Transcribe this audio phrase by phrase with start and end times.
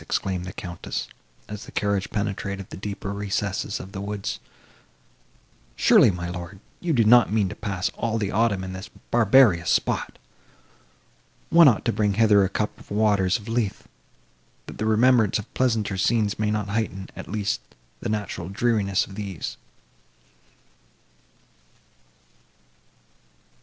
[0.01, 1.07] exclaimed the Countess,
[1.47, 4.39] as the carriage penetrated the deeper recesses of the woods.
[5.75, 9.69] "Surely, my lord, you do not mean to pass all the autumn in this barbarous
[9.69, 10.17] spot!
[11.51, 13.83] One ought to bring hither a cup of the waters of Lethe,
[14.65, 17.61] that the remembrance of pleasanter scenes may not heighten, at least,
[17.99, 19.55] the natural dreariness of these."